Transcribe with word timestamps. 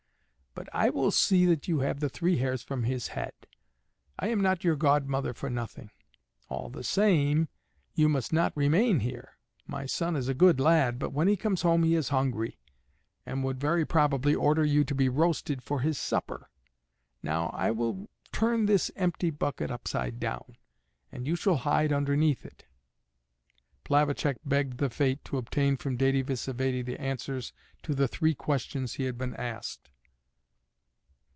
But 0.53 0.67
I 0.73 0.89
will 0.89 1.11
see 1.11 1.45
that 1.45 1.69
you 1.69 1.79
have 1.79 2.01
the 2.01 2.09
three 2.09 2.35
hairs 2.37 2.61
from 2.61 2.83
his 2.83 3.07
head; 3.09 3.31
I 4.19 4.27
am 4.27 4.41
not 4.41 4.65
your 4.65 4.75
godmother 4.75 5.33
for 5.33 5.49
nothing. 5.49 5.91
All 6.49 6.69
the 6.69 6.83
same 6.83 7.47
you 7.95 8.09
must 8.09 8.33
not 8.33 8.51
remain 8.55 8.99
here. 8.99 9.37
My 9.65 9.85
son 9.85 10.13
is 10.17 10.27
a 10.27 10.33
good 10.33 10.59
lad, 10.59 10.99
but 10.99 11.13
when 11.13 11.29
he 11.29 11.37
comes 11.37 11.61
home 11.61 11.83
he 11.83 11.95
is 11.95 12.09
hungry, 12.09 12.59
and 13.25 13.45
would 13.45 13.61
very 13.61 13.85
probably 13.85 14.35
order 14.35 14.65
you 14.65 14.83
to 14.83 14.93
be 14.93 15.07
roasted 15.07 15.63
for 15.63 15.79
his 15.79 15.97
supper. 15.97 16.49
Now 17.23 17.47
I 17.53 17.71
will 17.71 18.09
turn 18.33 18.65
this 18.65 18.91
empty 18.97 19.29
bucket 19.29 19.71
upside 19.71 20.19
down, 20.19 20.57
and 21.13 21.25
you 21.25 21.37
shall 21.37 21.55
hide 21.55 21.93
underneath 21.93 22.45
it." 22.45 22.65
Plavacek 23.85 24.37
begged 24.45 24.79
the 24.79 24.89
Fate 24.89 25.23
to 25.25 25.37
obtain 25.37 25.77
from 25.77 25.97
Dède 25.97 26.25
Vsévède 26.25 26.85
the 26.85 26.99
answers 26.99 27.53
to 27.83 27.95
the 27.95 28.07
three 28.07 28.35
questions 28.35 28.95
he 28.95 29.05
had 29.05 29.17
been 29.17 29.33
asked. 29.37 29.87